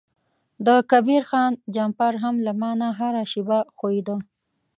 د 0.65 0.67
کبیر 0.91 1.21
خان 1.29 1.51
جمپر 1.75 2.13
هم 2.23 2.35
له 2.45 2.51
ما 2.61 2.71
نه 2.81 2.87
هره 2.99 3.23
شیبه 3.31 3.59
ښویده. 3.77 4.15